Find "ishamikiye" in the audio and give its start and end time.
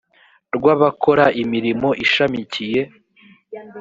2.05-2.81